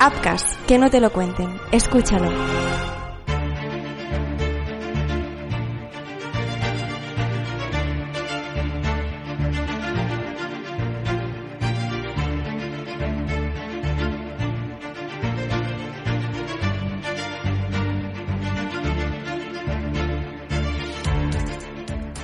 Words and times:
Upcast, 0.00 0.64
que 0.66 0.78
no 0.78 0.90
te 0.90 1.00
lo 1.00 1.10
cuenten. 1.10 1.60
Escúchalo. 1.72 2.87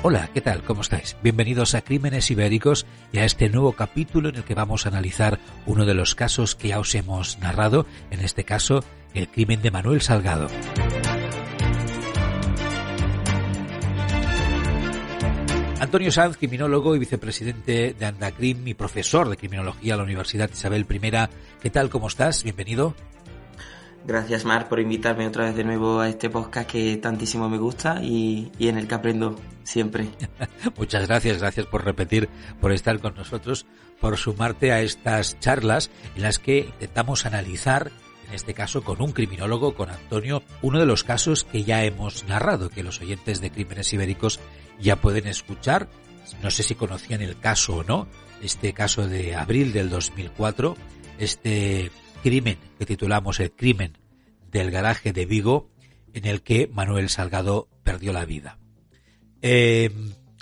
Hola, 0.07 0.29
¿qué 0.34 0.43
tal? 0.43 0.62
¿Cómo 0.64 0.82
estáis? 0.82 1.16
Bienvenidos 1.23 1.75
a 1.75 1.80
Crímenes 1.80 2.30
Ibéricos 2.30 2.84
y 3.11 3.20
a 3.20 3.25
este 3.25 3.48
nuevo 3.48 3.73
capítulo 3.73 4.29
en 4.29 4.37
el 4.37 4.45
que 4.45 4.55
vamos 4.55 4.84
a 4.84 4.91
analizar 4.91 5.38
uno 5.64 5.87
de 5.87 5.95
los 5.95 6.14
casos 6.14 6.55
que 6.55 6.69
ya 6.69 6.79
os 6.79 6.95
hemos 6.95 7.38
narrado, 7.38 7.87
en 8.11 8.20
este 8.20 8.45
caso, 8.45 8.84
el 9.14 9.28
crimen 9.28 9.62
de 9.62 9.70
Manuel 9.70 10.02
Salgado. 10.02 10.48
Antonio 15.80 16.12
Sanz, 16.12 16.36
criminólogo 16.36 16.95
y 16.95 16.98
vicepresidente 16.98 17.95
de 17.98 18.05
Andacrim 18.05 18.69
y 18.69 18.75
profesor 18.75 19.30
de 19.30 19.39
criminología 19.39 19.95
a 19.95 19.97
la 19.97 20.02
Universidad 20.02 20.50
Isabel 20.52 20.86
I. 20.91 21.00
¿Qué 21.62 21.70
tal? 21.70 21.89
¿Cómo 21.89 22.09
estás? 22.09 22.45
Bienvenido. 22.45 22.95
Gracias, 24.06 24.44
Mar, 24.44 24.68
por 24.68 24.80
invitarme 24.80 25.26
otra 25.26 25.46
vez 25.46 25.56
de 25.56 25.64
nuevo 25.64 26.00
a 26.00 26.10
este 26.10 26.28
podcast 26.28 26.70
que 26.70 26.98
tantísimo 26.98 27.48
me 27.48 27.56
gusta 27.56 28.02
y, 28.02 28.52
en 28.58 28.77
el 28.77 28.86
que 28.86 28.94
aprendo 28.94 29.34
siempre. 29.62 30.10
Muchas 30.77 31.06
gracias, 31.06 31.38
gracias 31.38 31.66
por 31.66 31.86
repetir, 31.86 32.28
por 32.60 32.72
estar 32.72 33.00
con 33.00 33.14
nosotros, 33.14 33.64
por 34.00 34.18
sumarte 34.18 34.72
a 34.72 34.82
estas 34.82 35.40
charlas 35.40 35.90
en 36.16 36.22
las 36.22 36.38
que 36.38 36.58
intentamos 36.58 37.24
analizar, 37.24 37.90
en 38.28 38.34
este 38.34 38.52
caso 38.52 38.84
con 38.84 39.00
un 39.00 39.12
criminólogo, 39.12 39.74
con 39.74 39.88
Antonio, 39.88 40.42
uno 40.61 40.80
de 40.80 40.86
los 40.86 41.02
casos 41.02 41.44
que 41.44 41.64
ya 41.64 41.83
hemos 41.83 42.24
narrado, 42.28 42.68
que 42.68 42.83
los 42.83 43.00
oyentes 43.00 43.41
de 43.41 43.50
Crímenes 43.50 43.91
Ibéricos 43.94 44.39
ya 44.80 44.96
pueden 44.96 45.27
escuchar. 45.27 45.89
No 46.42 46.50
sé 46.50 46.62
si 46.62 46.74
conocían 46.74 47.22
el 47.22 47.39
caso 47.39 47.77
o 47.77 47.84
no, 47.84 48.06
este 48.42 48.74
caso 48.74 49.08
de 49.08 49.34
abril 49.34 49.72
del 49.72 49.89
2004, 49.89 50.77
este 51.18 51.91
crimen 52.25 52.56
que 52.78 52.86
titulamos 52.86 53.39
El 53.39 53.53
crimen 53.53 53.98
del 54.50 54.70
garaje 54.70 55.12
de 55.12 55.27
Vigo, 55.27 55.69
en 56.14 56.25
el 56.25 56.41
que 56.41 56.70
Manuel 56.72 57.11
Salgado 57.11 57.69
perdió 57.83 58.14
la 58.14 58.25
vida. 58.25 58.58
Eh, 59.42 59.91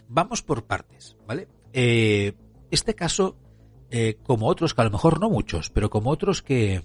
vamos 0.06 0.42
por 0.42 0.64
partes, 0.66 1.16
¿vale? 1.26 1.48
Eh, 1.72 2.34
este 2.70 2.94
caso, 2.94 3.36
eh, 3.90 4.16
como 4.22 4.46
otros, 4.46 4.74
que 4.74 4.80
a 4.80 4.84
lo 4.84 4.92
mejor 4.92 5.18
no 5.18 5.28
muchos, 5.28 5.70
pero 5.70 5.90
como 5.90 6.10
otros 6.10 6.40
que, 6.40 6.84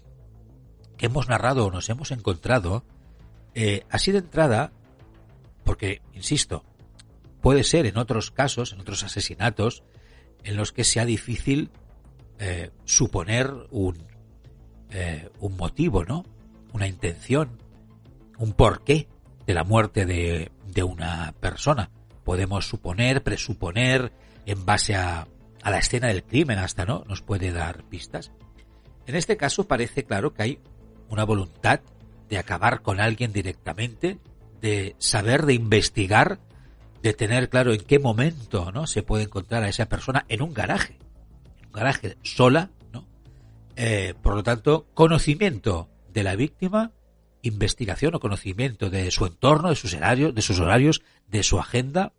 que 0.97 1.05
hemos 1.05 1.29
narrado 1.29 1.67
o 1.67 1.71
nos 1.71 1.87
hemos 1.89 2.09
encontrado, 2.09 2.83
así 3.91 4.11
de 4.11 4.19
entrada, 4.19 4.71
porque, 5.63 6.01
insisto, 6.13 6.63
puede 7.39 7.63
ser 7.63 7.85
en 7.85 7.97
otros 7.97 8.31
casos, 8.31 8.73
en 8.73 8.79
otros 8.79 9.03
asesinatos, 9.03 9.83
en 10.43 10.57
los 10.57 10.71
que 10.71 10.83
sea 10.83 11.05
difícil 11.05 11.69
suponer 12.85 13.51
un, 13.71 13.97
eh, 14.91 15.29
un 15.39 15.57
motivo, 15.57 16.03
¿no? 16.05 16.25
Una 16.73 16.87
intención, 16.87 17.61
un 18.37 18.53
porqué 18.53 19.07
de 19.45 19.53
la 19.53 19.63
muerte 19.63 20.05
de, 20.05 20.51
de 20.65 20.83
una 20.83 21.33
persona. 21.39 21.89
Podemos 22.23 22.67
suponer, 22.67 23.23
presuponer, 23.23 24.11
en 24.45 24.65
base 24.65 24.95
a, 24.95 25.27
a 25.61 25.71
la 25.71 25.77
escena 25.79 26.07
del 26.07 26.23
crimen 26.23 26.59
hasta, 26.59 26.85
¿no? 26.85 27.03
Nos 27.07 27.21
puede 27.21 27.51
dar 27.51 27.83
pistas. 27.83 28.31
En 29.05 29.15
este 29.15 29.37
caso 29.37 29.67
parece 29.67 30.03
claro 30.03 30.33
que 30.33 30.43
hay 30.43 30.59
una 31.09 31.23
voluntad 31.23 31.81
de 32.29 32.37
acabar 32.37 32.81
con 32.81 32.99
alguien 32.99 33.31
directamente, 33.31 34.19
de 34.61 34.95
saber, 34.99 35.45
de 35.45 35.53
investigar, 35.53 36.39
de 37.01 37.13
tener 37.13 37.49
claro 37.49 37.73
en 37.73 37.81
qué 37.81 37.99
momento 37.99 38.71
no 38.71 38.87
se 38.87 39.03
puede 39.03 39.23
encontrar 39.23 39.63
a 39.63 39.69
esa 39.69 39.87
persona 39.87 40.25
en 40.27 40.41
un 40.41 40.53
garaje, 40.53 40.97
en 41.59 41.67
un 41.67 41.71
garaje 41.71 42.17
sola, 42.23 42.69
eh, 43.79 44.15
por 44.23 44.33
lo 44.33 44.41
tanto, 44.41 44.87
conocimiento 44.95 45.87
de 46.11 46.23
la 46.23 46.35
víctima, 46.35 46.93
investigación 47.43 48.15
o 48.15 48.19
conocimiento 48.19 48.89
de 48.89 49.11
su 49.11 49.27
entorno, 49.27 49.69
de 49.69 49.75
sus 49.75 49.93
horarios, 49.93 50.33
de 50.33 50.41
sus 50.41 50.59
horarios, 50.59 51.03
de 51.27 51.43
su 51.43 51.59
agenda, 51.59 52.11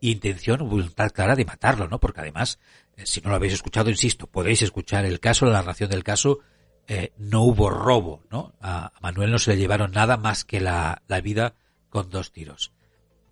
intención 0.00 0.60
o 0.60 0.66
voluntad 0.66 1.12
clara 1.12 1.36
de 1.36 1.44
matarlo, 1.44 1.86
¿no? 1.86 2.00
Porque 2.00 2.22
además, 2.22 2.58
eh, 2.96 3.06
si 3.06 3.20
no 3.20 3.30
lo 3.30 3.36
habéis 3.36 3.52
escuchado, 3.52 3.90
insisto, 3.90 4.26
podéis 4.26 4.60
escuchar 4.62 5.04
el 5.04 5.20
caso, 5.20 5.46
la 5.46 5.52
narración 5.52 5.88
del 5.88 6.02
caso, 6.02 6.40
eh, 6.88 7.12
no 7.16 7.42
hubo 7.42 7.70
robo, 7.70 8.24
¿no? 8.28 8.52
A, 8.60 8.92
Manuel 9.00 9.30
no 9.30 9.38
se 9.38 9.52
le 9.52 9.58
llevaron 9.58 9.92
nada 9.92 10.16
más 10.16 10.44
que 10.44 10.58
la, 10.58 11.02
la 11.06 11.20
vida 11.20 11.54
con 11.90 12.10
dos 12.10 12.32
tiros. 12.32 12.72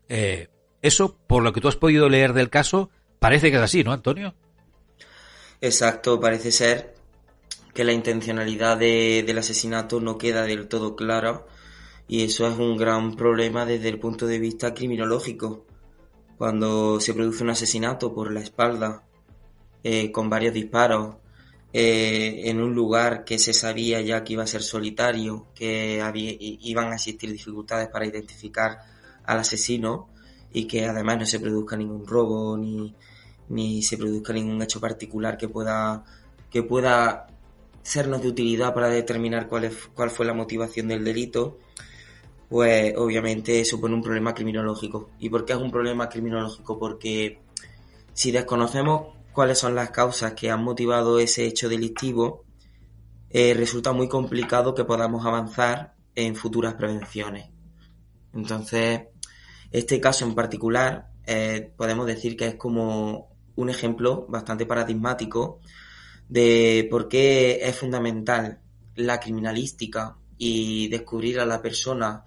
eso, 0.08 1.18
por 1.26 1.42
lo 1.42 1.52
que 1.52 1.60
tú 1.60 1.66
has 1.66 1.76
podido 1.76 2.08
leer 2.08 2.32
del 2.32 2.48
caso, 2.48 2.90
parece 3.18 3.50
que 3.50 3.56
es 3.56 3.62
así, 3.62 3.82
¿no, 3.82 3.92
Antonio? 3.92 4.36
Exacto, 5.60 6.20
parece 6.20 6.52
ser 6.52 6.99
que 7.80 7.84
la 7.84 7.94
intencionalidad 7.94 8.76
del 8.76 9.38
asesinato 9.38 10.00
no 10.00 10.18
queda 10.18 10.42
del 10.42 10.68
todo 10.68 10.94
clara 10.94 11.46
y 12.06 12.24
eso 12.24 12.46
es 12.46 12.58
un 12.58 12.76
gran 12.76 13.16
problema 13.16 13.64
desde 13.64 13.88
el 13.88 13.98
punto 13.98 14.26
de 14.26 14.38
vista 14.38 14.74
criminológico. 14.74 15.64
Cuando 16.36 17.00
se 17.00 17.14
produce 17.14 17.42
un 17.42 17.48
asesinato 17.48 18.12
por 18.12 18.34
la 18.34 18.40
espalda, 18.40 19.04
eh, 19.82 20.12
con 20.12 20.28
varios 20.28 20.52
disparos, 20.52 21.16
eh, 21.72 22.42
en 22.50 22.60
un 22.60 22.74
lugar 22.74 23.24
que 23.24 23.38
se 23.38 23.54
sabía 23.54 24.02
ya 24.02 24.24
que 24.24 24.34
iba 24.34 24.42
a 24.42 24.46
ser 24.46 24.62
solitario, 24.62 25.46
que 25.54 26.02
había, 26.02 26.34
iban 26.38 26.92
a 26.92 26.96
existir 26.96 27.32
dificultades 27.32 27.88
para 27.88 28.04
identificar 28.04 28.76
al 29.24 29.38
asesino 29.38 30.10
y 30.52 30.66
que 30.66 30.84
además 30.84 31.20
no 31.20 31.24
se 31.24 31.40
produzca 31.40 31.78
ningún 31.78 32.06
robo 32.06 32.58
ni, 32.58 32.94
ni 33.48 33.82
se 33.82 33.96
produzca 33.96 34.34
ningún 34.34 34.60
hecho 34.60 34.82
particular 34.82 35.38
que 35.38 35.48
pueda, 35.48 36.04
que 36.50 36.62
pueda 36.62 37.29
sernos 37.82 38.22
de 38.22 38.28
utilidad 38.28 38.74
para 38.74 38.88
determinar 38.88 39.48
cuál, 39.48 39.64
es, 39.64 39.76
cuál 39.94 40.10
fue 40.10 40.26
la 40.26 40.34
motivación 40.34 40.88
del 40.88 41.04
delito, 41.04 41.58
pues 42.48 42.94
obviamente 42.96 43.64
supone 43.64 43.94
un 43.94 44.02
problema 44.02 44.34
criminológico. 44.34 45.10
¿Y 45.18 45.28
por 45.28 45.44
qué 45.44 45.52
es 45.52 45.58
un 45.58 45.70
problema 45.70 46.08
criminológico? 46.08 46.78
Porque 46.78 47.40
si 48.12 48.32
desconocemos 48.32 49.14
cuáles 49.32 49.58
son 49.58 49.74
las 49.74 49.90
causas 49.90 50.34
que 50.34 50.50
han 50.50 50.62
motivado 50.62 51.18
ese 51.20 51.46
hecho 51.46 51.68
delictivo, 51.68 52.44
eh, 53.30 53.54
resulta 53.54 53.92
muy 53.92 54.08
complicado 54.08 54.74
que 54.74 54.84
podamos 54.84 55.24
avanzar 55.24 55.94
en 56.16 56.34
futuras 56.34 56.74
prevenciones. 56.74 57.48
Entonces, 58.34 59.02
este 59.70 60.00
caso 60.00 60.24
en 60.24 60.34
particular 60.34 61.10
eh, 61.26 61.72
podemos 61.76 62.06
decir 62.06 62.36
que 62.36 62.48
es 62.48 62.54
como 62.56 63.30
un 63.54 63.70
ejemplo 63.70 64.26
bastante 64.28 64.66
paradigmático 64.66 65.60
de 66.30 66.86
por 66.88 67.08
qué 67.08 67.58
es 67.60 67.76
fundamental 67.76 68.60
la 68.94 69.18
criminalística 69.18 70.16
y 70.38 70.88
descubrir 70.88 71.40
a 71.40 71.44
la 71.44 71.60
persona 71.60 72.24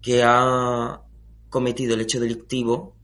que 0.00 0.22
ha 0.24 1.02
cometido 1.50 1.94
el 1.94 2.00
hecho 2.00 2.20
delictivo, 2.20 2.96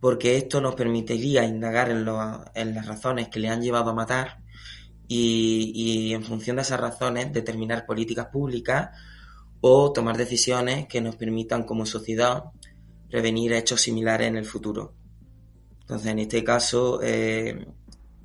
porque 0.00 0.36
esto 0.36 0.60
nos 0.60 0.74
permitiría 0.74 1.44
indagar 1.44 1.88
en, 1.90 2.04
en 2.54 2.74
las 2.74 2.86
razones 2.86 3.28
que 3.28 3.38
le 3.38 3.48
han 3.48 3.62
llevado 3.62 3.90
a 3.90 3.94
matar 3.94 4.42
y, 5.06 5.72
y, 5.74 6.14
en 6.14 6.24
función 6.24 6.56
de 6.56 6.62
esas 6.62 6.80
razones 6.80 7.32
determinar 7.32 7.86
políticas 7.86 8.26
públicas 8.26 8.90
o 9.60 9.92
tomar 9.92 10.16
decisiones 10.16 10.88
que 10.88 11.00
nos 11.00 11.14
permitan 11.14 11.62
como 11.62 11.86
sociedad 11.86 12.44
prevenir 13.08 13.52
hechos 13.52 13.82
similares 13.82 14.28
en 14.28 14.36
el 14.36 14.44
futuro. 14.46 14.94
Entonces, 15.80 16.12
en 16.12 16.18
este 16.20 16.44
caso, 16.44 17.00
eh, 17.02 17.66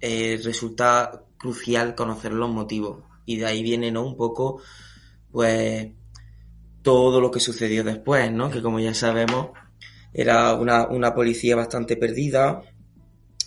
eh, 0.05 0.39
resulta 0.43 1.23
crucial 1.38 1.95
conocer 1.95 2.31
los 2.33 2.49
motivos. 2.49 3.03
Y 3.25 3.38
de 3.38 3.45
ahí 3.47 3.63
viene, 3.63 3.91
¿no? 3.91 4.05
Un 4.05 4.16
poco, 4.16 4.61
pues, 5.31 5.87
todo 6.81 7.19
lo 7.19 7.31
que 7.31 7.40
sucedió 7.40 7.84
después, 7.84 8.31
¿no? 8.31 8.52
Que 8.52 8.61
como 8.61 8.79
ya 8.79 8.93
sabemos, 8.93 9.49
era 10.13 10.53
una, 10.53 10.87
una 10.87 11.13
policía 11.16 11.55
bastante 11.55 11.97
perdida 11.97 12.61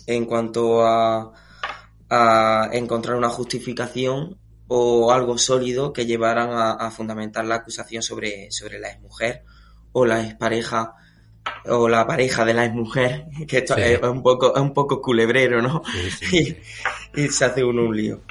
en 0.05 0.25
cuanto 0.25 0.85
a, 0.85 1.31
a 2.09 2.69
encontrar 2.73 3.15
una 3.15 3.29
justificación 3.29 4.37
o 4.67 5.11
algo 5.11 5.37
sólido 5.37 5.93
que 5.93 6.05
llevaran 6.05 6.49
a, 6.51 6.91
fundamentar 6.91 7.45
la 7.45 7.55
acusación 7.55 8.03
sobre, 8.03 8.51
sobre 8.51 8.79
la 8.79 8.89
exmujer 8.89 9.43
o 9.93 10.05
la 10.05 10.23
expareja 10.23 10.93
o 11.65 11.87
la 11.87 12.05
pareja 12.05 12.45
de 12.45 12.53
la 12.53 12.65
exmujer, 12.65 13.25
que 13.47 13.59
esto 13.59 13.75
es 13.77 14.01
un 14.01 14.21
poco, 14.21 14.55
es 14.55 14.61
un 14.61 14.73
poco 14.73 15.01
culebrero, 15.01 15.61
¿no? 15.61 15.81
y, 16.31 17.27
se 17.27 17.45
hace 17.45 17.63
un, 17.63 17.79
un 17.79 17.95
lío. 17.95 18.21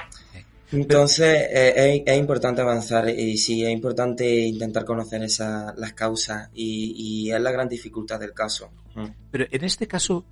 Entonces 0.70 1.46
eh, 1.50 2.02
es, 2.04 2.18
importante 2.18 2.60
avanzar 2.60 3.08
y 3.08 3.38
sí, 3.38 3.64
es 3.64 3.70
importante 3.70 4.28
intentar 4.28 4.84
conocer 4.84 5.22
esa, 5.22 5.74
las 5.78 5.94
causas 5.94 6.50
y, 6.54 6.92
y, 6.96 7.32
es 7.32 7.40
la 7.40 7.50
gran 7.50 7.68
dificultad 7.68 8.20
del 8.20 8.34
caso. 8.34 8.70
Mm. 8.94 9.06
Pero 9.30 9.46
en 9.50 9.64
este 9.64 9.86
caso, 9.86 10.26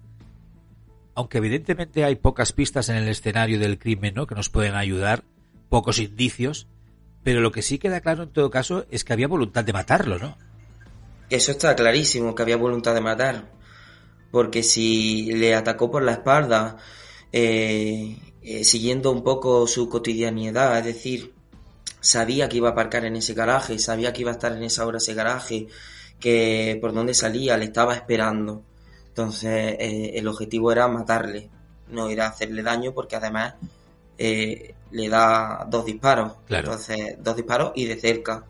aunque 1.14 1.38
evidentemente 1.38 2.04
hay 2.04 2.16
pocas 2.16 2.52
pistas 2.52 2.90
en 2.90 2.96
el 2.96 3.08
escenario 3.08 3.58
del 3.58 3.78
crimen 3.78 4.14
¿no? 4.14 4.26
que 4.26 4.34
nos 4.34 4.50
pueden 4.50 4.74
ayudar, 4.74 5.24
pocos 5.70 5.98
indicios, 5.98 6.66
pero 7.22 7.40
lo 7.40 7.50
que 7.50 7.62
sí 7.62 7.78
queda 7.78 8.02
claro 8.02 8.24
en 8.24 8.28
todo 8.28 8.50
caso 8.50 8.86
es 8.90 9.04
que 9.04 9.14
había 9.14 9.26
voluntad 9.26 9.64
de 9.64 9.72
matarlo, 9.72 10.18
¿no? 10.18 10.36
Eso 11.30 11.50
está 11.52 11.74
clarísimo, 11.74 12.34
que 12.34 12.42
había 12.42 12.56
voluntad 12.56 12.94
de 12.94 13.00
matar. 13.00 13.50
Porque 14.30 14.62
si 14.62 15.32
le 15.32 15.54
atacó 15.54 15.90
por 15.90 16.02
la 16.02 16.12
espalda, 16.12 16.76
eh, 17.32 18.16
eh, 18.42 18.64
siguiendo 18.64 19.10
un 19.12 19.22
poco 19.22 19.66
su 19.66 19.88
cotidianidad, 19.88 20.78
es 20.78 20.84
decir, 20.84 21.34
sabía 22.00 22.48
que 22.48 22.58
iba 22.58 22.68
a 22.68 22.72
aparcar 22.72 23.04
en 23.04 23.16
ese 23.16 23.34
garaje, 23.34 23.78
sabía 23.78 24.12
que 24.12 24.22
iba 24.22 24.30
a 24.30 24.34
estar 24.34 24.52
en 24.52 24.62
esa 24.62 24.86
hora 24.86 24.98
ese 24.98 25.14
garaje, 25.14 25.66
que 26.20 26.78
por 26.80 26.92
donde 26.92 27.14
salía 27.14 27.56
le 27.56 27.66
estaba 27.66 27.94
esperando. 27.94 28.62
Entonces 29.08 29.76
eh, 29.78 30.12
el 30.14 30.28
objetivo 30.28 30.70
era 30.72 30.88
matarle, 30.88 31.50
no 31.90 32.08
era 32.08 32.28
hacerle 32.28 32.62
daño 32.62 32.92
porque 32.92 33.16
además 33.16 33.54
eh, 34.18 34.74
le 34.90 35.08
da 35.08 35.66
dos 35.68 35.84
disparos. 35.84 36.32
Entonces, 36.48 37.16
dos 37.18 37.36
disparos 37.36 37.72
y 37.74 37.84
de 37.86 37.96
cerca. 37.96 38.44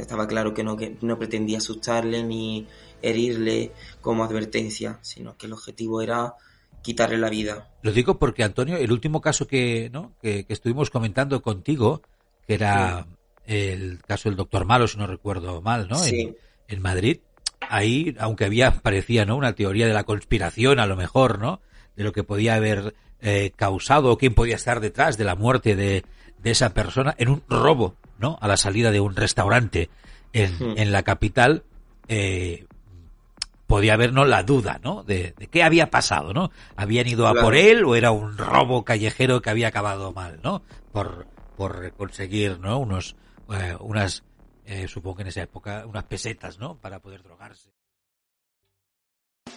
Estaba 0.00 0.26
claro 0.26 0.54
que 0.54 0.64
no, 0.64 0.76
que 0.76 0.96
no 1.02 1.18
pretendía 1.18 1.58
asustarle 1.58 2.22
ni 2.22 2.66
herirle 3.02 3.72
como 4.00 4.24
advertencia, 4.24 4.98
sino 5.02 5.36
que 5.36 5.46
el 5.46 5.52
objetivo 5.52 6.00
era 6.00 6.34
quitarle 6.82 7.18
la 7.18 7.30
vida. 7.30 7.70
Lo 7.82 7.92
digo 7.92 8.18
porque, 8.18 8.44
Antonio, 8.44 8.76
el 8.76 8.92
último 8.92 9.20
caso 9.20 9.46
que, 9.46 9.90
¿no? 9.92 10.14
que, 10.20 10.46
estuvimos 10.48 10.90
comentando 10.90 11.42
contigo, 11.42 12.02
que 12.46 12.54
era 12.54 13.06
el 13.46 14.00
caso 14.06 14.28
del 14.28 14.36
doctor 14.36 14.64
Malo, 14.64 14.88
si 14.88 14.98
no 14.98 15.06
recuerdo 15.06 15.60
mal, 15.62 15.88
¿no? 15.88 16.04
En, 16.04 16.36
en, 16.68 16.82
Madrid, 16.82 17.20
ahí, 17.60 18.14
aunque 18.18 18.44
había, 18.44 18.72
parecía, 18.72 19.24
¿no? 19.24 19.36
Una 19.36 19.54
teoría 19.54 19.86
de 19.86 19.94
la 19.94 20.04
conspiración, 20.04 20.80
a 20.80 20.86
lo 20.86 20.96
mejor, 20.96 21.38
¿no? 21.38 21.60
De 21.96 22.04
lo 22.04 22.12
que 22.12 22.24
podía 22.24 22.54
haber 22.54 22.94
eh, 23.20 23.52
causado 23.54 24.10
o 24.10 24.18
quién 24.18 24.34
podía 24.34 24.56
estar 24.56 24.80
detrás 24.80 25.16
de 25.16 25.24
la 25.24 25.36
muerte 25.36 25.76
de, 25.76 26.04
de, 26.38 26.50
esa 26.50 26.74
persona 26.74 27.14
en 27.18 27.28
un 27.28 27.42
robo, 27.48 27.96
¿no? 28.22 28.38
A 28.40 28.48
la 28.48 28.56
salida 28.56 28.90
de 28.90 29.00
un 29.00 29.14
restaurante 29.16 29.90
en, 30.32 30.52
hmm. 30.54 30.78
en 30.78 30.92
la 30.92 31.02
capital, 31.02 31.64
eh, 32.08 32.64
podía 33.66 33.94
habernos 33.94 34.28
la 34.28 34.42
duda, 34.42 34.80
¿no? 34.82 35.02
De, 35.02 35.34
de, 35.36 35.46
qué 35.48 35.62
había 35.62 35.90
pasado, 35.90 36.32
¿no? 36.32 36.50
¿Habían 36.76 37.08
ido 37.08 37.26
a 37.26 37.34
por 37.34 37.56
él 37.56 37.84
o 37.84 37.96
era 37.96 38.10
un 38.10 38.38
robo 38.38 38.84
callejero 38.84 39.42
que 39.42 39.50
había 39.50 39.68
acabado 39.68 40.12
mal, 40.12 40.40
¿no? 40.42 40.62
Por, 40.92 41.26
por 41.56 41.92
conseguir, 41.94 42.58
¿no? 42.60 42.78
Unos, 42.78 43.16
eh, 43.50 43.76
unas, 43.80 44.24
eh, 44.66 44.86
supongo 44.88 45.16
que 45.16 45.22
en 45.22 45.28
esa 45.28 45.42
época, 45.42 45.84
unas 45.86 46.04
pesetas, 46.04 46.58
¿no? 46.58 46.76
Para 46.76 47.00
poder 47.00 47.22
drogarse. 47.22 47.70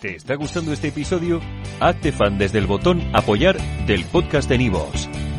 ¿Te 0.01 0.15
está 0.15 0.35
gustando 0.35 0.73
este 0.73 0.89
episodio? 0.89 1.39
Hazte 1.79 2.12
fan 2.12 2.38
desde 2.38 2.59
el 2.59 2.67
botón 2.67 3.01
Apoyar 3.13 3.57
del 3.85 4.06
podcast 4.06 4.50
de 4.50 4.57
Nivos. 4.57 5.09